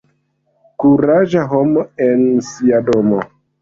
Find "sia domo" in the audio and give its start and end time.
2.53-3.27